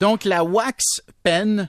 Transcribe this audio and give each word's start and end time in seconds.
Donc, 0.00 0.24
la 0.24 0.44
wax 0.44 1.02
pen, 1.24 1.68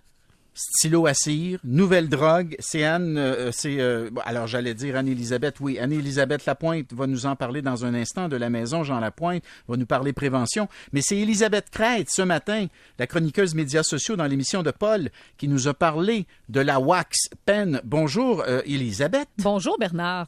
stylo 0.53 1.07
à 1.07 1.15
cire, 1.15 1.59
nouvelle 1.63 2.09
drogue. 2.09 2.55
C'est 2.59 2.83
Anne, 2.83 3.17
euh, 3.17 3.51
c'est 3.51 3.79
euh, 3.79 4.11
alors 4.23 4.45
j'allais 4.45 4.75
dire 4.75 4.95
Anne-Élisabeth, 4.97 5.59
oui, 5.59 5.79
Anne-Élisabeth 5.79 6.45
Lapointe 6.45 6.93
va 6.93 7.07
nous 7.07 7.25
en 7.25 7.35
parler 7.35 7.63
dans 7.63 7.85
un 7.85 7.95
instant 7.95 8.27
de 8.29 8.35
la 8.35 8.51
maison 8.51 8.83
Jean 8.83 8.99
Lapointe, 8.99 9.43
va 9.67 9.77
nous 9.77 9.87
parler 9.87 10.13
prévention. 10.13 10.67
Mais 10.93 11.01
c'est 11.01 11.17
Élisabeth 11.17 11.71
Crête 11.71 12.09
ce 12.11 12.21
matin, 12.21 12.67
la 12.99 13.07
chroniqueuse 13.07 13.55
médias 13.55 13.81
sociaux 13.81 14.15
dans 14.15 14.27
l'émission 14.27 14.61
de 14.61 14.69
Paul, 14.69 15.09
qui 15.37 15.47
nous 15.47 15.67
a 15.67 15.73
parlé 15.73 16.27
de 16.49 16.61
la 16.61 16.79
wax 16.79 17.29
pen. 17.47 17.81
Bonjour 17.83 18.43
euh, 18.47 18.61
Élisabeth. 18.65 19.29
Bonjour 19.39 19.79
Bernard. 19.79 20.27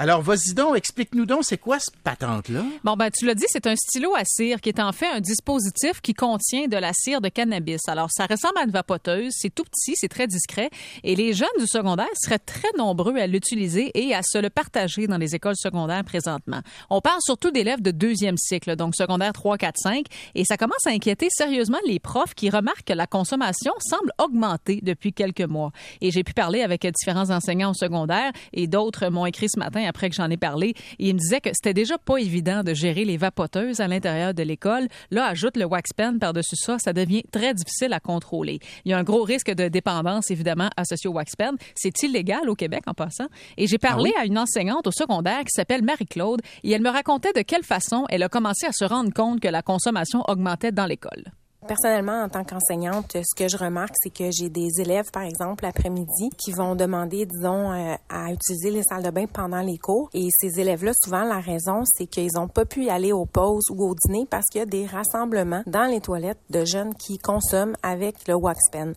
Alors, 0.00 0.22
vas-y 0.22 0.54
donc, 0.54 0.76
explique-nous 0.76 1.26
donc, 1.26 1.40
c'est 1.42 1.58
quoi 1.58 1.80
ce 1.80 1.90
patente-là? 2.04 2.62
Bon, 2.84 2.94
ben, 2.94 3.10
tu 3.10 3.26
l'as 3.26 3.34
dit, 3.34 3.46
c'est 3.48 3.66
un 3.66 3.74
stylo 3.74 4.14
à 4.14 4.22
cire 4.24 4.60
qui 4.60 4.68
est 4.68 4.78
en 4.78 4.92
fait 4.92 5.08
un 5.08 5.18
dispositif 5.18 6.00
qui 6.00 6.14
contient 6.14 6.68
de 6.68 6.76
la 6.76 6.92
cire 6.92 7.20
de 7.20 7.28
cannabis. 7.28 7.80
Alors, 7.88 8.08
ça 8.12 8.26
ressemble 8.26 8.58
à 8.58 8.62
une 8.62 8.70
vapoteuse, 8.70 9.32
c'est 9.36 9.52
tout 9.52 9.64
petit, 9.64 9.94
c'est 9.96 10.06
très 10.06 10.28
discret, 10.28 10.70
et 11.02 11.16
les 11.16 11.32
jeunes 11.32 11.48
du 11.58 11.66
secondaire 11.66 12.06
seraient 12.14 12.38
très 12.38 12.68
nombreux 12.78 13.16
à 13.16 13.26
l'utiliser 13.26 13.90
et 13.94 14.14
à 14.14 14.20
se 14.22 14.38
le 14.38 14.50
partager 14.50 15.08
dans 15.08 15.18
les 15.18 15.34
écoles 15.34 15.56
secondaires 15.56 16.04
présentement. 16.04 16.60
On 16.90 17.00
parle 17.00 17.20
surtout 17.20 17.50
d'élèves 17.50 17.82
de 17.82 17.90
deuxième 17.90 18.36
cycle, 18.36 18.76
donc 18.76 18.94
secondaire 18.94 19.32
3, 19.32 19.58
4, 19.58 19.78
5, 19.78 20.06
et 20.36 20.44
ça 20.44 20.56
commence 20.56 20.86
à 20.86 20.90
inquiéter 20.90 21.26
sérieusement 21.28 21.78
les 21.88 21.98
profs 21.98 22.34
qui 22.34 22.50
remarquent 22.50 22.84
que 22.84 22.92
la 22.92 23.08
consommation 23.08 23.72
semble 23.80 24.12
augmenter 24.18 24.78
depuis 24.80 25.12
quelques 25.12 25.40
mois. 25.40 25.72
Et 26.00 26.12
j'ai 26.12 26.22
pu 26.22 26.34
parler 26.34 26.62
avec 26.62 26.86
différents 26.86 27.30
enseignants 27.30 27.72
au 27.72 27.74
secondaire, 27.74 28.30
et 28.52 28.68
d'autres 28.68 29.08
m'ont 29.08 29.26
écrit 29.26 29.48
ce 29.48 29.58
matin 29.58 29.86
après 29.88 30.08
que 30.10 30.14
j'en 30.14 30.30
ai 30.30 30.36
parlé. 30.36 30.74
il 30.98 31.14
me 31.14 31.18
disait 31.18 31.40
que 31.40 31.50
c'était 31.52 31.74
déjà 31.74 31.98
pas 31.98 32.18
évident 32.18 32.62
de 32.62 32.74
gérer 32.74 33.04
les 33.04 33.16
vapoteuses 33.16 33.80
à 33.80 33.88
l'intérieur 33.88 34.34
de 34.34 34.42
l'école. 34.42 34.88
Là, 35.10 35.26
ajoute 35.26 35.56
le 35.56 35.64
wax 35.64 35.90
pen 35.96 36.18
par-dessus 36.18 36.56
ça, 36.56 36.78
ça 36.78 36.92
devient 36.92 37.22
très 37.32 37.54
difficile 37.54 37.92
à 37.92 38.00
contrôler. 38.00 38.60
Il 38.84 38.90
y 38.90 38.94
a 38.94 38.98
un 38.98 39.02
gros 39.02 39.24
risque 39.24 39.50
de 39.50 39.68
dépendance, 39.68 40.30
évidemment, 40.30 40.70
associé 40.76 41.08
au 41.08 41.14
wax 41.14 41.34
pen. 41.36 41.56
C'est 41.74 42.02
illégal 42.02 42.48
au 42.48 42.54
Québec, 42.54 42.82
en 42.86 42.94
passant. 42.94 43.26
Et 43.56 43.66
j'ai 43.66 43.78
parlé 43.78 44.12
ah 44.16 44.22
à 44.22 44.24
une 44.26 44.38
enseignante 44.38 44.86
au 44.86 44.92
secondaire 44.92 45.40
qui 45.40 45.50
s'appelle 45.54 45.82
Marie-Claude 45.82 46.42
et 46.62 46.70
elle 46.70 46.82
me 46.82 46.90
racontait 46.90 47.32
de 47.32 47.42
quelle 47.42 47.64
façon 47.64 48.04
elle 48.08 48.22
a 48.22 48.28
commencé 48.28 48.66
à 48.66 48.72
se 48.72 48.84
rendre 48.84 49.12
compte 49.12 49.40
que 49.40 49.48
la 49.48 49.62
consommation 49.62 50.22
augmentait 50.28 50.72
dans 50.72 50.86
l'école. 50.86 51.24
Personnellement, 51.66 52.22
en 52.22 52.28
tant 52.28 52.44
qu'enseignante, 52.44 53.12
ce 53.14 53.34
que 53.36 53.48
je 53.48 53.56
remarque, 53.56 53.94
c'est 54.00 54.14
que 54.14 54.30
j'ai 54.30 54.48
des 54.48 54.80
élèves, 54.80 55.10
par 55.12 55.24
exemple, 55.24 55.64
l'après-midi, 55.64 56.30
qui 56.38 56.52
vont 56.52 56.76
demander, 56.76 57.26
disons, 57.26 57.72
euh, 57.72 57.94
à 58.08 58.32
utiliser 58.32 58.70
les 58.70 58.82
salles 58.84 59.02
de 59.02 59.10
bain 59.10 59.26
pendant 59.26 59.60
les 59.60 59.76
cours. 59.76 60.08
Et 60.14 60.28
ces 60.38 60.60
élèves-là, 60.60 60.92
souvent, 61.02 61.24
la 61.24 61.40
raison, 61.40 61.82
c'est 61.84 62.06
qu'ils 62.06 62.32
n'ont 62.34 62.48
pas 62.48 62.64
pu 62.64 62.88
aller 62.88 63.12
aux 63.12 63.26
pauses 63.26 63.70
ou 63.70 63.90
au 63.90 63.94
dîner 63.94 64.26
parce 64.30 64.46
qu'il 64.46 64.60
y 64.60 64.62
a 64.62 64.66
des 64.66 64.86
rassemblements 64.86 65.62
dans 65.66 65.90
les 65.90 66.00
toilettes 66.00 66.40
de 66.48 66.64
jeunes 66.64 66.94
qui 66.94 67.18
consomment 67.18 67.76
avec 67.82 68.28
le 68.28 68.34
wax 68.34 68.60
pen. 68.70 68.94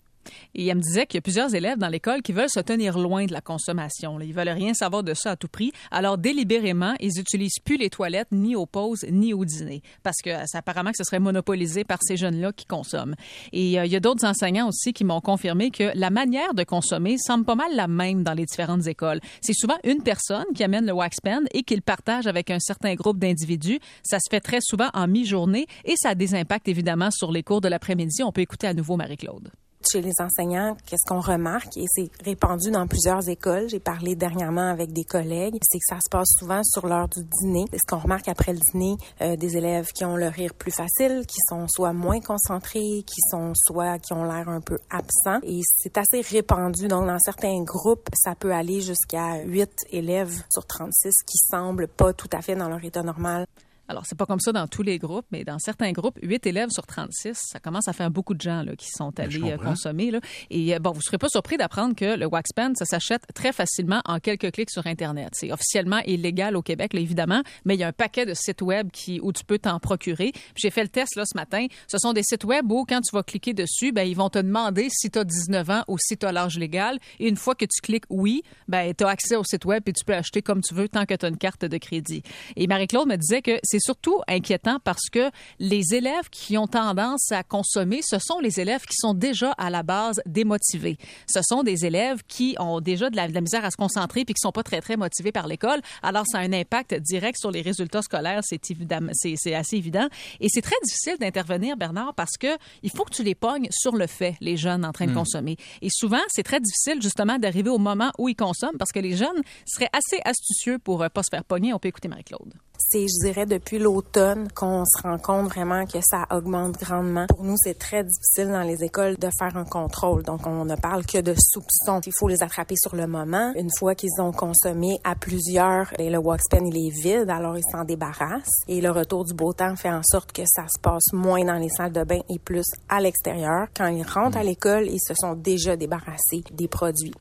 Et 0.54 0.66
elle 0.66 0.76
me 0.76 0.82
disait 0.82 1.06
qu'il 1.06 1.18
y 1.18 1.18
a 1.18 1.22
plusieurs 1.22 1.54
élèves 1.54 1.78
dans 1.78 1.88
l'école 1.88 2.22
qui 2.22 2.32
veulent 2.32 2.50
se 2.50 2.60
tenir 2.60 2.98
loin 2.98 3.26
de 3.26 3.32
la 3.32 3.40
consommation. 3.40 4.20
Ils 4.20 4.34
veulent 4.34 4.48
rien 4.48 4.74
savoir 4.74 5.02
de 5.02 5.14
ça 5.14 5.32
à 5.32 5.36
tout 5.36 5.48
prix. 5.48 5.72
Alors, 5.90 6.18
délibérément, 6.18 6.94
ils 7.00 7.12
n'utilisent 7.16 7.58
plus 7.64 7.76
les 7.76 7.90
toilettes 7.90 8.32
ni 8.32 8.56
aux 8.56 8.66
pauses 8.66 9.04
ni 9.10 9.34
au 9.34 9.44
dîner 9.44 9.82
parce 10.02 10.18
que 10.22 10.30
ça, 10.46 10.58
apparemment 10.58 10.90
que 10.90 10.96
ce 10.96 11.04
serait 11.04 11.20
monopolisé 11.20 11.84
par 11.84 11.98
ces 12.02 12.16
jeunes-là 12.16 12.52
qui 12.52 12.66
consomment. 12.66 13.14
Et 13.52 13.78
euh, 13.78 13.86
il 13.86 13.92
y 13.92 13.96
a 13.96 14.00
d'autres 14.00 14.24
enseignants 14.24 14.68
aussi 14.68 14.92
qui 14.92 15.04
m'ont 15.04 15.20
confirmé 15.20 15.70
que 15.70 15.90
la 15.94 16.10
manière 16.10 16.54
de 16.54 16.64
consommer 16.64 17.16
semble 17.18 17.44
pas 17.44 17.54
mal 17.54 17.74
la 17.74 17.88
même 17.88 18.22
dans 18.22 18.34
les 18.34 18.44
différentes 18.44 18.86
écoles. 18.86 19.20
C'est 19.40 19.54
souvent 19.54 19.76
une 19.84 20.02
personne 20.02 20.44
qui 20.54 20.64
amène 20.64 20.86
le 20.86 20.92
wax 20.92 21.20
pen 21.20 21.46
et 21.52 21.62
qui 21.62 21.74
le 21.74 21.80
partage 21.80 22.26
avec 22.26 22.50
un 22.50 22.58
certain 22.58 22.94
groupe 22.94 23.18
d'individus. 23.18 23.78
Ça 24.02 24.18
se 24.18 24.28
fait 24.30 24.40
très 24.40 24.60
souvent 24.60 24.88
en 24.94 25.06
mi-journée 25.08 25.66
et 25.84 25.94
ça 25.96 26.10
a 26.10 26.14
des 26.14 26.34
impacts 26.34 26.68
évidemment 26.68 27.10
sur 27.10 27.32
les 27.32 27.42
cours 27.42 27.60
de 27.60 27.68
l'après-midi. 27.68 28.22
On 28.22 28.32
peut 28.32 28.42
écouter 28.42 28.66
à 28.66 28.74
nouveau 28.74 28.96
Marie-Claude 28.96 29.50
chez 29.90 30.00
les 30.00 30.12
enseignants, 30.20 30.76
qu'est-ce 30.86 31.08
qu'on 31.08 31.20
remarque, 31.20 31.76
et 31.76 31.86
c'est 31.88 32.10
répandu 32.24 32.70
dans 32.70 32.86
plusieurs 32.86 33.28
écoles, 33.28 33.68
j'ai 33.68 33.80
parlé 33.80 34.14
dernièrement 34.14 34.70
avec 34.70 34.92
des 34.92 35.04
collègues, 35.04 35.58
c'est 35.62 35.78
que 35.78 35.84
ça 35.88 35.98
se 36.04 36.10
passe 36.10 36.28
souvent 36.38 36.62
sur 36.64 36.86
l'heure 36.86 37.08
du 37.08 37.22
dîner. 37.22 37.64
Ce 37.72 37.86
qu'on 37.88 37.98
remarque 37.98 38.28
après 38.28 38.52
le 38.52 38.60
dîner, 38.72 38.96
euh, 39.20 39.36
des 39.36 39.56
élèves 39.56 39.88
qui 39.92 40.04
ont 40.04 40.16
le 40.16 40.28
rire 40.28 40.54
plus 40.54 40.72
facile, 40.72 41.24
qui 41.26 41.38
sont 41.48 41.66
soit 41.68 41.92
moins 41.92 42.20
concentrés, 42.20 43.04
qui 43.06 43.20
sont 43.30 43.52
soit 43.54 43.98
qui 43.98 44.12
ont 44.12 44.24
l'air 44.24 44.48
un 44.48 44.60
peu 44.60 44.78
absents. 44.90 45.40
Et 45.42 45.60
c'est 45.76 45.96
assez 45.98 46.20
répandu. 46.20 46.88
Donc, 46.88 47.06
dans 47.06 47.18
certains 47.18 47.62
groupes, 47.62 48.08
ça 48.14 48.34
peut 48.34 48.52
aller 48.52 48.80
jusqu'à 48.80 49.42
8 49.44 49.70
élèves 49.90 50.42
sur 50.50 50.66
36 50.66 51.12
qui 51.26 51.38
semblent 51.50 51.88
pas 51.88 52.12
tout 52.12 52.28
à 52.32 52.42
fait 52.42 52.54
dans 52.54 52.68
leur 52.68 52.84
état 52.84 53.02
normal. 53.02 53.46
Alors, 53.88 54.04
c'est 54.06 54.16
pas 54.16 54.26
comme 54.26 54.40
ça 54.40 54.52
dans 54.52 54.68
tous 54.68 54.82
les 54.82 54.98
groupes, 54.98 55.26
mais 55.32 55.44
dans 55.44 55.58
certains 55.58 55.92
groupes, 55.92 56.18
8 56.22 56.46
élèves 56.46 56.70
sur 56.70 56.86
36, 56.86 57.36
ça 57.36 57.58
commence 57.58 57.88
à 57.88 57.92
faire 57.92 58.10
beaucoup 58.10 58.34
de 58.34 58.40
gens 58.40 58.62
là, 58.62 58.76
qui 58.76 58.88
sont 58.88 59.18
allés 59.18 59.52
euh, 59.52 59.56
consommer. 59.56 60.10
Là. 60.10 60.20
Et 60.50 60.74
euh, 60.74 60.78
bon, 60.78 60.92
vous 60.92 61.02
serez 61.02 61.18
pas 61.18 61.28
surpris 61.28 61.56
d'apprendre 61.56 61.94
que 61.94 62.16
le 62.16 62.26
wax 62.26 62.52
pen, 62.54 62.74
ça 62.76 62.84
s'achète 62.84 63.22
très 63.34 63.52
facilement 63.52 64.00
en 64.04 64.20
quelques 64.20 64.52
clics 64.52 64.70
sur 64.70 64.86
Internet. 64.86 65.30
C'est 65.32 65.52
officiellement 65.52 65.98
illégal 66.06 66.56
au 66.56 66.62
Québec, 66.62 66.94
là, 66.94 67.00
évidemment, 67.00 67.42
mais 67.64 67.74
il 67.74 67.80
y 67.80 67.84
a 67.84 67.88
un 67.88 67.92
paquet 67.92 68.24
de 68.24 68.34
sites 68.34 68.62
web 68.62 68.90
qui, 68.92 69.20
où 69.20 69.32
tu 69.32 69.44
peux 69.44 69.58
t'en 69.58 69.80
procurer. 69.80 70.32
J'ai 70.54 70.70
fait 70.70 70.82
le 70.82 70.88
test 70.88 71.16
là, 71.16 71.24
ce 71.26 71.36
matin. 71.36 71.66
Ce 71.88 71.98
sont 71.98 72.12
des 72.12 72.22
sites 72.22 72.44
web 72.44 72.70
où, 72.70 72.84
quand 72.88 73.00
tu 73.00 73.14
vas 73.14 73.22
cliquer 73.22 73.52
dessus, 73.52 73.92
ben, 73.92 74.04
ils 74.04 74.16
vont 74.16 74.30
te 74.30 74.38
demander 74.38 74.88
si 74.90 75.10
tu 75.10 75.18
as 75.18 75.24
19 75.24 75.70
ans 75.70 75.84
ou 75.88 75.98
si 75.98 76.16
tu 76.16 76.24
as 76.24 76.32
l'âge 76.32 76.56
légal. 76.56 76.98
Et 77.18 77.28
une 77.28 77.36
fois 77.36 77.54
que 77.54 77.64
tu 77.64 77.80
cliques 77.82 78.04
oui, 78.08 78.42
ben, 78.68 78.94
tu 78.94 79.04
as 79.04 79.08
accès 79.08 79.36
au 79.36 79.44
site 79.44 79.64
web 79.64 79.82
et 79.86 79.92
tu 79.92 80.04
peux 80.04 80.14
acheter 80.14 80.40
comme 80.40 80.60
tu 80.60 80.72
veux 80.72 80.88
tant 80.88 81.04
que 81.04 81.14
tu 81.14 81.26
as 81.26 81.28
une 81.28 81.36
carte 81.36 81.64
de 81.64 81.76
crédit. 81.78 82.22
Et 82.56 82.66
Marie-Claude 82.66 83.08
me 83.08 83.16
disait 83.16 83.42
que 83.42 83.58
c'est 83.72 83.80
surtout 83.80 84.20
inquiétant 84.28 84.78
parce 84.84 85.08
que 85.10 85.30
les 85.58 85.94
élèves 85.94 86.28
qui 86.30 86.58
ont 86.58 86.66
tendance 86.66 87.32
à 87.32 87.42
consommer, 87.42 88.00
ce 88.02 88.18
sont 88.18 88.38
les 88.38 88.60
élèves 88.60 88.82
qui 88.84 88.96
sont 88.96 89.14
déjà 89.14 89.52
à 89.52 89.70
la 89.70 89.82
base 89.82 90.20
démotivés. 90.26 90.98
Ce 91.26 91.40
sont 91.42 91.62
des 91.62 91.86
élèves 91.86 92.22
qui 92.28 92.54
ont 92.58 92.80
déjà 92.80 93.08
de 93.08 93.16
la, 93.16 93.28
misère 93.28 93.64
à 93.64 93.70
se 93.70 93.78
concentrer 93.78 94.26
puis 94.26 94.34
qui 94.34 94.40
sont 94.40 94.52
pas 94.52 94.62
très 94.62 94.82
très 94.82 94.98
motivés 94.98 95.32
par 95.32 95.46
l'école. 95.46 95.80
Alors 96.02 96.26
ça 96.26 96.38
a 96.38 96.42
un 96.42 96.52
impact 96.52 96.92
direct 96.96 97.38
sur 97.38 97.50
les 97.50 97.62
résultats 97.62 98.02
scolaires, 98.02 98.40
c'est 98.42 98.70
évidemment 98.70 99.12
c'est 99.14 99.54
assez 99.54 99.76
évident 99.76 100.06
et 100.40 100.48
c'est 100.50 100.60
très 100.60 100.76
difficile 100.84 101.16
d'intervenir 101.18 101.78
Bernard 101.78 102.12
parce 102.14 102.36
que 102.38 102.58
il 102.82 102.90
faut 102.90 103.04
que 103.04 103.14
tu 103.14 103.22
les 103.22 103.34
pognes 103.34 103.68
sur 103.70 103.96
le 103.96 104.06
fait 104.06 104.36
les 104.42 104.58
jeunes 104.58 104.84
en 104.84 104.92
train 104.92 105.06
de 105.06 105.12
hmm. 105.12 105.14
consommer. 105.14 105.56
Et 105.80 105.88
souvent, 105.90 106.20
c'est 106.28 106.42
très 106.42 106.60
difficile 106.60 107.00
justement 107.00 107.38
d'arriver 107.38 107.70
au 107.70 107.78
moment 107.78 108.12
où 108.18 108.28
ils 108.28 108.36
consomment 108.36 108.76
parce 108.78 108.92
que 108.92 109.00
les 109.00 109.16
jeunes 109.16 109.42
seraient 109.64 109.90
assez 109.94 110.20
astucieux 110.26 110.78
pour 110.78 111.02
euh, 111.02 111.08
pas 111.08 111.22
se 111.22 111.30
faire 111.30 111.44
pogner. 111.44 111.72
On 111.72 111.78
peut 111.78 111.88
écouter 111.88 112.08
Marie-Claude 112.08 112.52
c'est, 112.90 113.06
je 113.06 113.26
dirais, 113.26 113.46
depuis 113.46 113.78
l'automne 113.78 114.48
qu'on 114.54 114.84
se 114.84 115.02
rend 115.02 115.18
compte 115.18 115.48
vraiment 115.48 115.86
que 115.86 115.98
ça 116.02 116.26
augmente 116.30 116.78
grandement. 116.78 117.26
Pour 117.28 117.44
nous, 117.44 117.56
c'est 117.62 117.78
très 117.78 118.04
difficile 118.04 118.48
dans 118.48 118.62
les 118.62 118.82
écoles 118.84 119.16
de 119.16 119.28
faire 119.38 119.56
un 119.56 119.64
contrôle. 119.64 120.22
Donc, 120.22 120.46
on 120.46 120.64
ne 120.64 120.76
parle 120.76 121.04
que 121.06 121.18
de 121.18 121.34
soupçons. 121.38 122.00
Il 122.06 122.12
faut 122.18 122.28
les 122.28 122.42
attraper 122.42 122.74
sur 122.76 122.96
le 122.96 123.06
moment. 123.06 123.52
Une 123.56 123.70
fois 123.78 123.94
qu'ils 123.94 124.20
ont 124.20 124.32
consommé 124.32 124.98
à 125.04 125.14
plusieurs, 125.14 125.92
ben, 125.98 126.10
le 126.10 126.18
wax 126.18 126.44
pen, 126.50 126.66
il 126.66 126.86
est 126.86 126.90
vide, 126.90 127.30
alors 127.30 127.56
ils 127.56 127.70
s'en 127.70 127.84
débarrassent. 127.84 128.62
Et 128.68 128.80
le 128.80 128.90
retour 128.90 129.24
du 129.24 129.34
beau 129.34 129.52
temps 129.52 129.76
fait 129.76 129.90
en 129.90 130.02
sorte 130.02 130.32
que 130.32 130.42
ça 130.46 130.64
se 130.68 130.80
passe 130.80 131.12
moins 131.12 131.44
dans 131.44 131.58
les 131.58 131.70
salles 131.70 131.92
de 131.92 132.04
bain 132.04 132.20
et 132.28 132.38
plus 132.38 132.66
à 132.88 133.00
l'extérieur. 133.00 133.68
Quand 133.76 133.88
ils 133.88 134.02
rentrent 134.02 134.38
à 134.38 134.44
l'école, 134.44 134.88
ils 134.88 135.00
se 135.00 135.14
sont 135.14 135.34
déjà 135.34 135.76
débarrassés 135.76 136.44
des 136.52 136.68
produits. 136.68 137.14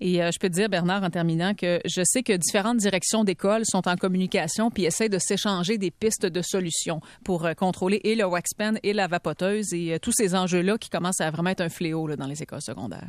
Et 0.00 0.22
euh, 0.22 0.30
je 0.32 0.38
peux 0.38 0.48
te 0.48 0.54
dire, 0.54 0.68
Bernard, 0.68 1.02
en 1.02 1.10
terminant, 1.10 1.54
que 1.54 1.80
je 1.84 2.02
sais 2.04 2.22
que 2.22 2.32
différentes 2.32 2.78
directions 2.78 3.24
d'école 3.24 3.62
sont 3.64 3.86
en 3.88 3.96
communication 3.96 4.70
puis 4.70 4.84
essaient 4.84 5.08
de 5.08 5.18
s'échanger 5.18 5.78
des 5.78 5.90
pistes 5.90 6.26
de 6.26 6.42
solutions 6.42 7.00
pour 7.24 7.44
euh, 7.44 7.54
contrôler 7.54 8.00
et 8.04 8.14
le 8.14 8.24
wax 8.24 8.54
pen 8.54 8.78
et 8.82 8.92
la 8.92 9.06
vapoteuse 9.06 9.72
et 9.72 9.94
euh, 9.94 9.98
tous 9.98 10.12
ces 10.12 10.34
enjeux-là 10.34 10.78
qui 10.78 10.90
commencent 10.90 11.20
à 11.20 11.30
vraiment 11.30 11.50
être 11.50 11.60
un 11.60 11.68
fléau 11.68 12.14
dans 12.16 12.26
les 12.26 12.42
écoles 12.42 12.62
secondaires. 12.62 13.08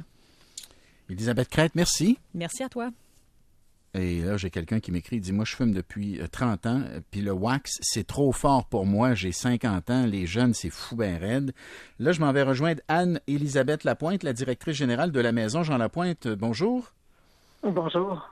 Elisabeth 1.09 1.49
Crête, 1.49 1.75
merci. 1.75 2.17
Merci 2.33 2.63
à 2.63 2.69
toi. 2.69 2.91
Et 3.93 4.21
là, 4.21 4.37
j'ai 4.37 4.49
quelqu'un 4.49 4.79
qui 4.79 4.91
m'écrit, 4.91 5.19
dit, 5.19 5.33
moi, 5.33 5.43
je 5.43 5.55
fume 5.55 5.73
depuis 5.73 6.19
30 6.31 6.65
euh, 6.65 6.69
ans, 6.69 6.83
puis 7.11 7.21
le 7.21 7.33
wax, 7.33 7.77
c'est 7.81 8.07
trop 8.07 8.31
fort 8.31 8.65
pour 8.65 8.85
moi, 8.85 9.15
j'ai 9.15 9.33
50 9.33 9.89
ans, 9.89 10.05
les 10.05 10.25
jeunes, 10.25 10.53
c'est 10.53 10.69
fou 10.69 10.95
ben 10.95 11.17
raide. 11.17 11.53
Là, 11.99 12.13
je 12.13 12.21
m'en 12.21 12.31
vais 12.31 12.43
rejoindre 12.43 12.81
Anne-Élisabeth 12.87 13.83
Lapointe, 13.83 14.23
la 14.23 14.31
directrice 14.31 14.77
générale 14.77 15.11
de 15.11 15.19
la 15.19 15.33
Maison 15.33 15.63
Jean 15.63 15.77
Lapointe. 15.77 16.27
Bonjour. 16.27 16.93
Bonjour. 17.63 18.29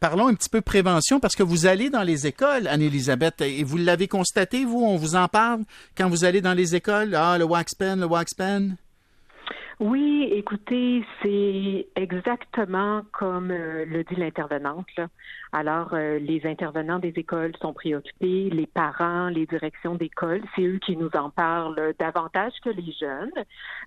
Parlons 0.00 0.28
un 0.28 0.34
petit 0.34 0.50
peu 0.50 0.60
prévention, 0.60 1.18
parce 1.18 1.34
que 1.34 1.42
vous 1.42 1.64
allez 1.64 1.88
dans 1.88 2.02
les 2.02 2.26
écoles, 2.26 2.66
Anne-Élisabeth, 2.68 3.40
et 3.40 3.64
vous 3.64 3.78
l'avez 3.78 4.06
constaté, 4.06 4.66
vous, 4.66 4.82
on 4.84 4.96
vous 4.96 5.16
en 5.16 5.28
parle 5.28 5.62
quand 5.96 6.10
vous 6.10 6.24
allez 6.24 6.42
dans 6.42 6.54
les 6.54 6.74
écoles, 6.74 7.14
ah, 7.14 7.38
le 7.38 7.44
wax 7.44 7.74
pen, 7.74 8.00
le 8.00 8.06
wax 8.06 8.34
pen? 8.34 8.76
Oui, 9.80 10.28
écoutez, 10.30 11.02
c'est 11.22 11.86
exactement 11.96 13.00
comme 13.12 13.50
euh, 13.50 13.86
le 13.86 14.04
dit 14.04 14.14
l'intervenante. 14.14 14.84
Alors, 15.52 15.94
euh, 15.94 16.18
les 16.18 16.44
intervenants 16.44 16.98
des 16.98 17.14
écoles 17.16 17.52
sont 17.62 17.72
préoccupés, 17.72 18.50
les 18.50 18.66
parents, 18.66 19.30
les 19.30 19.46
directions 19.46 19.94
d'école, 19.94 20.42
c'est 20.54 20.64
eux 20.64 20.78
qui 20.84 20.98
nous 20.98 21.08
en 21.14 21.30
parlent 21.30 21.94
davantage 21.98 22.52
que 22.62 22.68
les 22.68 22.92
jeunes. 22.92 23.32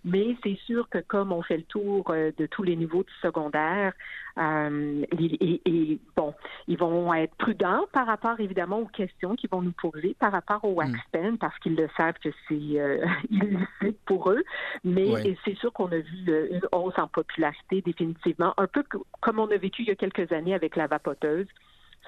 Mais 0.03 0.35
c'est 0.43 0.57
sûr 0.65 0.89
que 0.89 0.97
comme 0.97 1.31
on 1.31 1.43
fait 1.43 1.57
le 1.57 1.63
tour 1.63 2.05
euh, 2.09 2.31
de 2.39 2.47
tous 2.47 2.63
les 2.63 2.75
niveaux 2.75 3.03
du 3.03 3.13
secondaire, 3.21 3.93
et, 4.35 5.99
bon, 6.15 6.33
ils 6.67 6.77
vont 6.79 7.13
être 7.13 7.35
prudents 7.35 7.85
par 7.93 8.07
rapport 8.07 8.39
évidemment 8.39 8.79
aux 8.79 8.87
questions 8.87 9.35
qu'ils 9.35 9.51
vont 9.51 9.61
nous 9.61 9.73
poser 9.73 10.15
par 10.19 10.31
rapport 10.31 10.65
au 10.65 10.71
wax 10.71 10.89
mm. 10.89 10.97
pen 11.11 11.37
parce 11.37 11.55
qu'ils 11.59 11.75
le 11.75 11.87
savent 11.95 12.15
que 12.15 12.29
c'est 12.47 12.55
illicite 13.29 13.99
pour 14.07 14.31
eux. 14.31 14.43
Mais 14.83 15.37
c'est 15.45 15.55
sûr 15.57 15.71
qu'on 15.71 15.82
on 15.83 15.91
a 15.91 15.97
vu 15.97 16.25
euh, 16.29 16.47
une 16.51 16.67
hausse 16.71 16.97
en 16.97 17.07
popularité 17.07 17.81
définitivement, 17.81 18.53
un 18.57 18.67
peu 18.67 18.83
comme 19.21 19.39
on 19.39 19.49
a 19.51 19.57
vécu 19.57 19.83
il 19.83 19.87
y 19.87 19.91
a 19.91 19.95
quelques 19.95 20.31
années 20.31 20.53
avec 20.53 20.75
la 20.75 20.87
vapoteuse. 20.87 21.47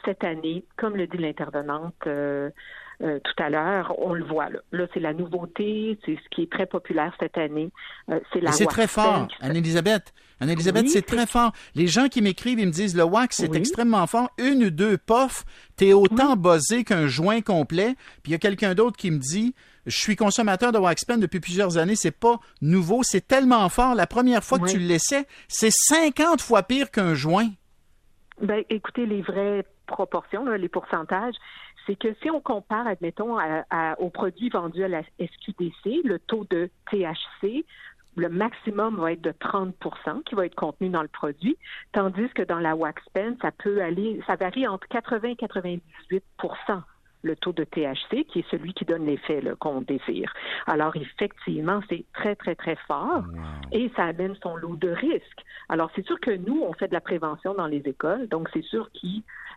Cette 0.04 0.24
année, 0.24 0.66
comme 0.78 0.96
le 0.96 1.08
dit 1.08 1.18
l'intervenante 1.18 1.96
euh, 2.06 2.50
euh, 3.02 3.20
tout 3.24 3.44
à 3.44 3.50
l'heure, 3.50 3.96
on 3.98 4.14
le 4.14 4.26
voit 4.26 4.50
là. 4.50 4.60
Là, 4.72 4.88
c'est 4.94 5.00
la 5.00 5.14
nouveauté, 5.14 5.98
c'est 6.06 6.16
ce 6.16 6.30
qui 6.30 6.44
est 6.44 6.52
très 6.52 6.66
populaire 6.66 7.14
cette 7.20 7.38
année. 7.38 7.72
c'est 8.34 8.42
la 8.42 8.52
C'est 8.52 8.66
très 8.66 8.88
fort, 8.88 9.28
Anne-Élisabeth. 9.40 10.14
Anne-Élisabeth, 10.42 10.90
c'est 10.90 11.02
très 11.02 11.26
fort. 11.26 11.54
Les 11.76 11.88
gens 11.88 12.08
qui 12.08 12.22
m'écrivent, 12.22 12.60
ils 12.60 12.68
me 12.68 12.72
disent 12.72 12.96
le 12.96 13.04
wax, 13.04 13.38
c'est 13.38 13.56
extrêmement 13.56 14.06
fort. 14.06 14.30
Une 14.38 14.66
ou 14.66 14.70
deux 14.70 14.98
puffs, 14.98 15.46
t'es 15.78 15.94
autant 15.94 16.36
buzzé 16.36 16.84
qu'un 16.84 17.08
joint 17.08 17.42
complet. 17.42 17.96
Puis 18.22 18.32
il 18.32 18.32
y 18.32 18.36
a 18.36 18.40
quelqu'un 18.40 18.76
d'autre 18.76 18.98
qui 18.98 19.12
me 19.12 19.18
dit 19.18 19.56
je 19.86 19.98
suis 19.98 20.16
consommateur 20.16 20.72
de 20.72 20.78
Waxpen 20.78 21.20
depuis 21.20 21.40
plusieurs 21.40 21.78
années. 21.78 21.96
C'est 21.96 22.18
pas 22.18 22.40
nouveau. 22.62 23.04
C'est 23.04 23.28
tellement 23.28 23.68
fort. 23.70 23.96
La 23.96 24.08
première 24.08 24.44
fois 24.44 24.60
que 24.60 24.70
tu 24.70 24.80
le 24.80 24.86
laissais, 24.86 25.26
c'est 25.48 25.72
50 25.72 26.42
fois 26.42 26.64
pire 26.64 26.92
qu'un 26.92 27.14
joint. 27.14 27.50
Ben, 28.42 28.64
écoutez, 28.70 29.06
les 29.06 29.22
vraies 29.22 29.66
proportions, 29.88 30.46
les 30.46 30.70
pourcentages, 30.70 31.36
c'est 31.86 31.96
que 31.96 32.14
si 32.22 32.30
on 32.30 32.42
compare, 32.42 32.88
admettons, 32.88 33.38
aux 34.00 34.10
produits 34.10 34.50
vendus 34.50 34.84
à 34.84 34.88
la 34.88 35.04
SQDC, 35.20 36.02
le 36.04 36.20
taux 36.20 36.46
de 36.50 36.70
THC, 36.92 37.66
le 38.16 38.30
maximum 38.30 38.96
va 38.98 39.12
être 39.12 39.22
de 39.22 39.32
30% 39.32 40.24
qui 40.24 40.36
va 40.36 40.46
être 40.46 40.56
contenu 40.56 40.90
dans 40.90 41.02
le 41.02 41.08
produit, 41.08 41.58
tandis 41.92 42.30
que 42.30 42.44
dans 42.44 42.60
la 42.60 42.76
Waxpen, 42.76 43.38
ça 43.42 43.52
peut 43.52 43.82
aller, 43.82 44.22
ça 44.26 44.36
varie 44.36 44.68
entre 44.68 44.88
80 44.88 45.30
et 45.30 45.36
98 45.36 46.24
le 47.26 47.36
taux 47.36 47.52
de 47.52 47.64
THC, 47.64 48.26
qui 48.26 48.40
est 48.40 48.50
celui 48.50 48.74
qui 48.74 48.86
donne 48.86 49.06
l'effet 49.06 49.42
qu'on 49.60 49.82
désire. 49.82 50.32
Alors, 50.68 50.96
effectivement, 50.96 51.82
c'est 51.90 52.06
très, 52.14 52.36
très, 52.36 52.56
très 52.56 52.78
fort 52.88 53.24
et 53.72 53.92
ça 53.96 54.06
amène 54.06 54.36
son 54.42 54.56
lot 54.56 54.76
de 54.76 54.90
risques. 54.90 55.44
Alors, 55.68 55.90
c'est 55.96 56.06
sûr 56.06 56.20
que 56.20 56.32
nous, 56.32 56.62
on 56.62 56.74
fait 56.74 56.88
de 56.88 56.94
la 56.94 57.02
prévention 57.02 57.56
dans 57.56 57.68
les 57.68 57.82
écoles, 57.86 58.28
donc 58.28 58.48
c'est 58.54 58.64
sûr 58.64 58.90
que 58.92 59.08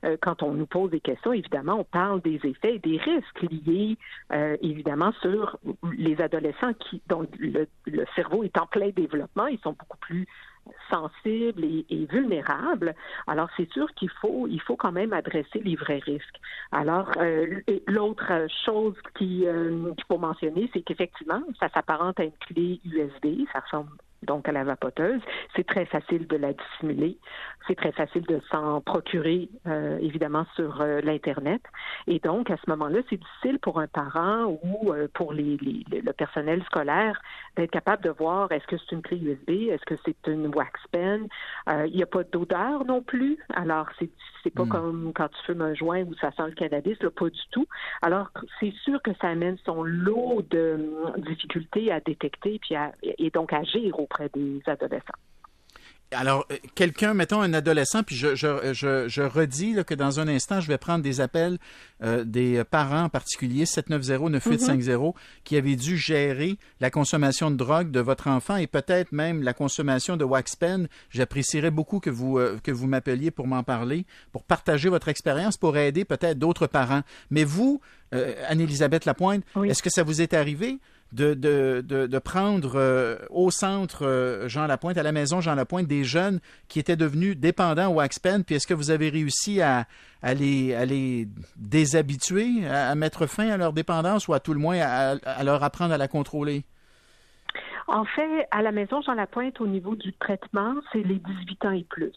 euh, 0.04 0.16
quand 0.20 0.42
on 0.42 0.52
nous 0.52 0.66
pose 0.66 0.90
des 0.90 1.00
questions, 1.00 1.32
évidemment, 1.32 1.80
on 1.80 1.84
parle 1.84 2.20
des 2.22 2.40
effets 2.44 2.76
et 2.76 2.78
des 2.78 2.98
risques 2.98 3.42
liés, 3.50 3.96
euh, 4.32 4.56
évidemment, 4.62 5.12
sur 5.20 5.58
les 5.96 6.20
adolescents 6.20 6.72
qui, 6.74 7.02
dont 7.08 7.26
le, 7.38 7.66
le 7.86 8.04
cerveau 8.14 8.44
est 8.44 8.56
en 8.58 8.66
plein 8.66 8.90
développement. 8.90 9.46
Ils 9.46 9.58
sont 9.60 9.72
beaucoup 9.78 9.98
plus 9.98 10.26
sensibles 10.90 11.64
et, 11.64 12.06
vulnérables. 12.10 12.94
Alors, 13.26 13.48
c'est 13.56 13.70
sûr 13.72 13.92
qu'il 13.94 14.10
faut, 14.10 14.46
il 14.48 14.60
faut 14.60 14.76
quand 14.76 14.92
même 14.92 15.12
adresser 15.12 15.60
les 15.60 15.76
vrais 15.76 15.98
risques. 15.98 16.40
Alors, 16.72 17.10
euh, 17.18 17.60
l'autre 17.86 18.46
chose 18.64 18.94
euh, 19.20 19.92
qu'il 19.94 20.04
faut 20.06 20.18
mentionner, 20.18 20.70
c'est 20.72 20.82
qu'effectivement, 20.82 21.42
ça 21.60 21.68
s'apparente 21.68 22.20
à 22.20 22.24
une 22.24 22.32
clé 22.32 22.80
USB. 22.84 23.44
Ça 23.52 23.60
ressemble 23.60 23.90
donc 24.22 24.48
à 24.48 24.52
la 24.52 24.64
vapoteuse. 24.64 25.20
C'est 25.54 25.66
très 25.66 25.86
facile 25.86 26.26
de 26.26 26.36
la 26.36 26.52
dissimuler. 26.52 27.18
C'est 27.66 27.76
très 27.76 27.92
facile 27.92 28.22
de 28.22 28.40
s'en 28.50 28.80
procurer, 28.80 29.48
euh, 29.66 29.98
évidemment, 30.00 30.46
sur 30.54 30.80
euh, 30.80 31.00
l'Internet. 31.02 31.62
Et 32.06 32.18
donc, 32.18 32.50
à 32.50 32.56
ce 32.56 32.70
moment-là, 32.70 33.00
c'est 33.10 33.18
difficile 33.18 33.58
pour 33.58 33.78
un 33.78 33.86
parent 33.86 34.58
ou 34.62 34.92
euh, 34.92 35.08
pour 35.14 35.32
les, 35.32 35.56
le 35.60 36.12
personnel 36.12 36.62
scolaire 36.64 37.20
d'être 37.56 37.70
capable 37.70 38.02
de 38.02 38.10
voir 38.10 38.50
est-ce 38.52 38.66
que 38.66 38.76
c'est 38.76 38.92
une 38.92 39.02
clé 39.02 39.18
USB, 39.18 39.70
est-ce 39.70 39.84
que 39.84 39.94
c'est 40.04 40.26
une 40.26 40.54
wax 40.54 40.80
pen? 40.90 41.28
Il 41.86 41.94
n'y 41.94 42.02
a 42.02 42.06
pas 42.06 42.24
d'odeur 42.24 42.84
non 42.84 43.02
plus. 43.02 43.38
Alors, 43.54 43.86
c'est 43.98 44.10
c'est 44.44 44.54
pas 44.54 44.64
hmm. 44.64 44.68
comme 44.68 45.12
quand 45.14 45.28
tu 45.28 45.42
fumes 45.46 45.62
un 45.62 45.74
joint 45.74 46.02
où 46.02 46.14
ça 46.14 46.30
sent 46.32 46.46
le 46.46 46.54
cannabis, 46.54 47.00
là, 47.02 47.10
pas 47.10 47.28
du 47.28 47.40
tout. 47.50 47.66
Alors, 48.02 48.30
c'est 48.60 48.72
sûr 48.84 49.02
que 49.02 49.10
ça 49.20 49.28
amène 49.28 49.58
son 49.64 49.82
lot 49.82 50.42
de 50.50 50.78
difficultés 51.18 51.90
à 51.90 52.00
détecter 52.00 52.58
puis 52.60 52.74
et 53.02 53.30
donc 53.30 53.52
agir 53.52 53.98
auprès 54.08 54.28
des 54.34 54.60
adolescents. 54.66 55.18
Alors, 56.10 56.46
euh, 56.50 56.56
quelqu'un, 56.74 57.12
mettons 57.12 57.42
un 57.42 57.52
adolescent, 57.52 58.02
puis 58.02 58.16
je, 58.16 58.34
je, 58.34 58.72
je, 58.72 59.08
je 59.08 59.22
redis 59.22 59.76
que 59.86 59.94
dans 59.94 60.20
un 60.20 60.28
instant, 60.28 60.60
je 60.60 60.68
vais 60.68 60.78
prendre 60.78 61.02
des 61.02 61.20
appels 61.20 61.58
euh, 62.02 62.24
des 62.24 62.64
parents 62.64 63.02
en 63.02 63.08
particulier, 63.10 63.64
790-9850, 63.64 64.40
mm-hmm. 64.40 65.14
qui 65.44 65.56
avaient 65.58 65.76
dû 65.76 65.98
gérer 65.98 66.56
la 66.80 66.90
consommation 66.90 67.50
de 67.50 67.56
drogue 67.56 67.90
de 67.90 68.00
votre 68.00 68.28
enfant 68.28 68.56
et 68.56 68.66
peut-être 68.66 69.12
même 69.12 69.42
la 69.42 69.52
consommation 69.52 70.16
de 70.16 70.24
Waxpen. 70.24 70.88
J'apprécierais 71.10 71.70
beaucoup 71.70 72.00
que 72.00 72.10
vous, 72.10 72.38
euh, 72.38 72.58
que 72.62 72.70
vous 72.70 72.86
m'appeliez 72.86 73.30
pour 73.30 73.46
m'en 73.46 73.62
parler, 73.62 74.06
pour 74.32 74.44
partager 74.44 74.88
votre 74.88 75.08
expérience, 75.08 75.58
pour 75.58 75.76
aider 75.76 76.06
peut-être 76.06 76.38
d'autres 76.38 76.66
parents. 76.66 77.02
Mais 77.30 77.44
vous, 77.44 77.82
Anne-Élisabeth 78.12 79.04
Lapointe, 79.04 79.44
est-ce 79.66 79.82
que 79.82 79.90
ça 79.90 80.02
vous 80.02 80.22
est 80.22 80.32
arrivé? 80.32 80.78
De, 81.12 81.34
de, 81.34 81.82
de, 82.06 82.18
prendre 82.18 82.72
euh, 82.74 83.16
au 83.30 83.50
centre 83.50 84.04
euh, 84.04 84.48
Jean 84.48 84.66
Lapointe, 84.66 84.98
à 84.98 85.02
la 85.02 85.12
maison 85.12 85.40
Jean 85.40 85.54
Lapointe, 85.54 85.86
des 85.86 86.04
jeunes 86.04 86.40
qui 86.68 86.78
étaient 86.78 86.96
devenus 86.96 87.36
dépendants 87.36 87.90
au 87.90 87.94
Waxpen, 87.94 88.44
puis 88.44 88.56
est-ce 88.56 88.66
que 88.66 88.74
vous 88.74 88.90
avez 88.90 89.08
réussi 89.08 89.62
à, 89.62 89.86
les, 90.22 90.74
à 90.74 90.84
les 90.84 91.28
déshabituer, 91.56 92.66
à, 92.68 92.94
mettre 92.94 93.26
fin 93.26 93.48
à 93.48 93.56
leur 93.56 93.72
dépendance 93.72 94.28
ou 94.28 94.34
à 94.34 94.40
tout 94.40 94.52
le 94.52 94.60
moins 94.60 94.78
à 94.80 95.44
leur 95.44 95.62
apprendre 95.62 95.94
à 95.94 95.98
la 95.98 96.08
contrôler? 96.08 96.64
En 97.88 98.04
fait, 98.04 98.46
à 98.50 98.60
la 98.60 98.70
maison 98.70 99.00
Jean 99.00 99.14
Lapointe, 99.14 99.62
au 99.62 99.66
niveau 99.66 99.96
du 99.96 100.12
traitement, 100.12 100.74
c'est 100.92 101.02
les 101.02 101.14
18 101.14 101.64
ans 101.64 101.70
et 101.70 101.84
plus. 101.84 102.12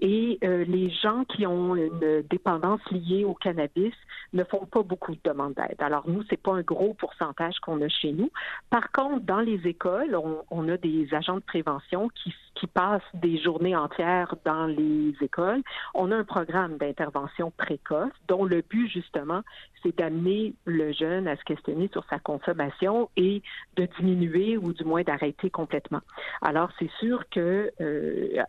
Et 0.00 0.38
euh, 0.42 0.64
les 0.64 0.88
gens 0.88 1.24
qui 1.24 1.46
ont 1.46 1.76
une 1.76 2.22
dépendance 2.30 2.80
liée 2.90 3.24
au 3.24 3.34
cannabis 3.34 3.92
ne 4.32 4.44
font 4.44 4.64
pas 4.64 4.82
beaucoup 4.82 5.12
de 5.12 5.20
demandes 5.22 5.52
d'aide. 5.54 5.76
Alors 5.80 6.08
nous, 6.08 6.24
c'est 6.30 6.40
pas 6.40 6.54
un 6.54 6.62
gros 6.62 6.94
pourcentage 6.94 7.58
qu'on 7.60 7.82
a 7.82 7.88
chez 7.88 8.12
nous. 8.12 8.30
Par 8.70 8.90
contre, 8.92 9.20
dans 9.26 9.40
les 9.40 9.60
écoles, 9.66 10.16
on, 10.16 10.38
on 10.50 10.66
a 10.70 10.78
des 10.78 11.12
agents 11.12 11.36
de 11.36 11.40
prévention 11.40 12.08
qui, 12.08 12.34
qui 12.60 12.66
passent 12.66 13.02
des 13.14 13.38
journées 13.38 13.74
entières 13.74 14.34
dans 14.44 14.66
les 14.66 15.14
écoles. 15.22 15.62
On 15.94 16.12
a 16.12 16.16
un 16.16 16.24
programme 16.24 16.76
d'intervention 16.76 17.50
précoce 17.56 18.12
dont 18.28 18.44
le 18.44 18.62
but 18.62 18.88
justement, 18.88 19.40
c'est 19.82 19.96
d'amener 19.96 20.54
le 20.66 20.92
jeune 20.92 21.26
à 21.26 21.36
se 21.36 21.44
questionner 21.44 21.88
sur 21.92 22.04
sa 22.10 22.18
consommation 22.18 23.08
et 23.16 23.42
de 23.76 23.88
diminuer 23.98 24.58
ou 24.58 24.72
du 24.74 24.84
moins 24.84 25.02
d'arrêter 25.02 25.48
complètement. 25.48 26.00
Alors, 26.42 26.70
c'est 26.78 26.90
sûr 27.00 27.24
que 27.30 27.70
euh, 27.80 28.42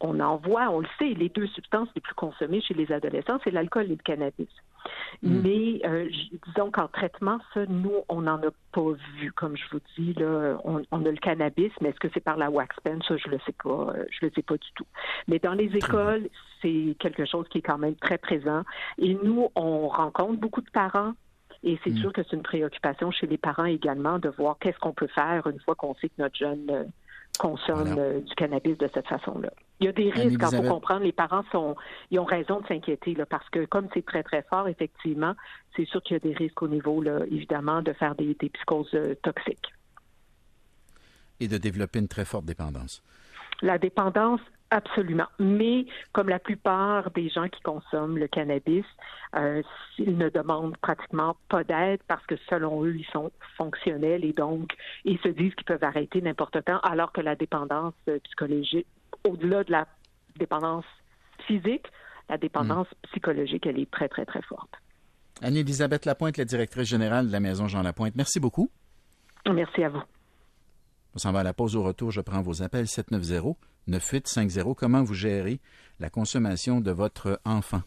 on, 0.00 0.20
en 0.20 0.36
voit, 0.36 0.68
on 0.70 0.80
le 0.80 0.88
sait, 0.98 1.14
les 1.14 1.28
deux 1.28 1.46
substances 1.48 1.88
les 1.94 2.00
plus 2.00 2.14
consommées 2.14 2.60
chez 2.60 2.74
les 2.74 2.90
adolescents, 2.92 3.38
c'est 3.44 3.50
l'alcool 3.50 3.86
et 3.86 3.88
le 3.88 3.96
cannabis. 3.96 4.48
Mm. 5.22 5.40
Mais 5.42 5.80
euh, 5.84 6.08
disons 6.46 6.70
qu'en 6.70 6.88
traitement, 6.88 7.38
ça, 7.52 7.66
nous, 7.66 7.92
on 8.08 8.22
n'en 8.22 8.38
a 8.38 8.50
pas 8.72 8.92
vu, 9.18 9.32
comme 9.32 9.56
je 9.56 9.64
vous 9.72 9.80
dis. 9.96 10.14
Là, 10.14 10.58
on, 10.64 11.04
a 11.04 11.10
le 11.10 11.16
cannabis, 11.16 11.72
mais 11.80 11.90
est-ce 11.90 12.00
que 12.00 12.08
c'est 12.12 12.24
par 12.24 12.36
la 12.36 12.50
wax 12.50 12.74
pen? 12.82 13.00
Ça, 13.06 13.16
je 13.16 13.28
le 13.28 13.38
sais 13.46 13.54
pas. 13.62 13.92
Euh, 13.94 14.04
je 14.10 14.26
le 14.26 14.32
sais 14.34 14.42
pas 14.42 14.56
du 14.56 14.68
tout. 14.74 14.86
Mais 15.28 15.38
dans 15.38 15.54
les 15.54 15.74
écoles, 15.76 16.28
c'est 16.62 16.96
quelque 16.98 17.24
chose 17.24 17.46
qui 17.48 17.58
est 17.58 17.62
quand 17.62 17.78
même 17.78 17.96
très 17.96 18.18
présent. 18.18 18.62
Et 18.98 19.14
nous, 19.22 19.48
on 19.54 19.88
rencontre 19.88 20.40
beaucoup 20.40 20.62
de 20.62 20.70
parents 20.70 21.12
et 21.62 21.78
c'est 21.84 21.90
mm. 21.90 21.98
sûr 21.98 22.12
que 22.12 22.22
c'est 22.22 22.36
une 22.36 22.42
préoccupation 22.42 23.10
chez 23.10 23.26
les 23.26 23.38
parents 23.38 23.66
également 23.66 24.18
de 24.18 24.28
voir 24.30 24.56
qu'est-ce 24.58 24.78
qu'on 24.78 24.94
peut 24.94 25.08
faire 25.08 25.46
une 25.46 25.60
fois 25.60 25.74
qu'on 25.74 25.94
sait 25.96 26.08
que 26.08 26.14
notre 26.18 26.36
jeune 26.36 26.70
euh, 26.70 26.84
consomme 27.38 28.22
du 28.22 28.34
cannabis 28.34 28.76
de 28.76 28.88
cette 28.92 29.06
façon-là. 29.06 29.50
Il 29.80 29.86
y 29.86 29.88
a 29.88 29.92
des 29.92 30.10
risques, 30.10 30.38
il 30.40 30.56
faut 30.56 30.62
comprendre, 30.62 31.04
les 31.04 31.12
parents 31.12 31.44
sont, 31.50 31.74
ils 32.10 32.18
ont 32.18 32.24
raison 32.24 32.60
de 32.60 32.66
s'inquiéter, 32.66 33.16
parce 33.28 33.48
que 33.48 33.64
comme 33.64 33.88
c'est 33.94 34.04
très, 34.04 34.22
très 34.22 34.42
fort, 34.42 34.68
effectivement, 34.68 35.34
c'est 35.74 35.86
sûr 35.86 36.02
qu'il 36.02 36.14
y 36.14 36.16
a 36.16 36.20
des 36.20 36.34
risques 36.34 36.60
au 36.62 36.68
niveau, 36.68 37.00
là, 37.00 37.20
évidemment, 37.30 37.80
de 37.80 37.94
faire 37.94 38.14
des, 38.14 38.34
des 38.34 38.50
psychoses 38.50 38.94
euh, 38.94 39.14
toxiques. 39.22 39.72
Et 41.40 41.48
de 41.48 41.56
développer 41.56 41.98
une 41.98 42.08
très 42.08 42.26
forte 42.26 42.44
dépendance. 42.44 43.02
La 43.62 43.78
dépendance, 43.78 44.40
Absolument. 44.72 45.26
Mais 45.40 45.84
comme 46.12 46.28
la 46.28 46.38
plupart 46.38 47.10
des 47.10 47.28
gens 47.28 47.48
qui 47.48 47.60
consomment 47.60 48.18
le 48.18 48.28
cannabis, 48.28 48.84
euh, 49.34 49.62
ils 49.98 50.16
ne 50.16 50.28
demandent 50.28 50.76
pratiquement 50.76 51.36
pas 51.48 51.64
d'aide 51.64 52.00
parce 52.06 52.24
que 52.26 52.36
selon 52.48 52.84
eux, 52.84 52.94
ils 52.96 53.06
sont 53.06 53.32
fonctionnels 53.56 54.24
et 54.24 54.32
donc 54.32 54.72
ils 55.04 55.18
se 55.18 55.28
disent 55.28 55.54
qu'ils 55.56 55.64
peuvent 55.64 55.82
arrêter 55.82 56.22
n'importe 56.22 56.58
quand, 56.64 56.78
alors 56.84 57.10
que 57.10 57.20
la 57.20 57.34
dépendance 57.34 57.94
euh, 58.08 58.20
psychologique, 58.20 58.86
au-delà 59.24 59.64
de 59.64 59.72
la 59.72 59.86
dépendance 60.38 60.84
physique, 61.46 61.86
la 62.28 62.38
dépendance 62.38 62.88
hmm. 62.88 63.08
psychologique, 63.10 63.66
elle 63.66 63.78
est 63.78 63.90
très, 63.90 64.08
très, 64.08 64.24
très 64.24 64.42
forte. 64.42 64.70
Anne-Élisabeth 65.42 66.04
Lapointe, 66.04 66.36
la 66.36 66.44
directrice 66.44 66.88
générale 66.88 67.28
de 67.28 67.32
la 67.32 67.40
Maison 67.40 67.66
Jean 67.66 67.82
Lapointe. 67.82 68.14
Merci 68.14 68.40
beaucoup. 68.40 68.70
Merci 69.50 69.82
à 69.82 69.88
vous. 69.88 70.02
On 71.14 71.18
s'en 71.18 71.32
va 71.32 71.40
à 71.40 71.42
la 71.42 71.54
pause 71.54 71.76
au 71.76 71.82
retour. 71.82 72.10
Je 72.10 72.20
prends 72.20 72.42
vos 72.42 72.62
appels 72.62 72.86
790 72.86 73.56
9850. 73.86 74.76
Comment 74.76 75.02
vous 75.02 75.14
gérez 75.14 75.60
la 75.98 76.10
consommation 76.10 76.80
de 76.80 76.90
votre 76.90 77.40
enfant? 77.44 77.82